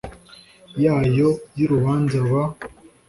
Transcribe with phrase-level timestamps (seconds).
[0.83, 2.31] yayo y urubanza b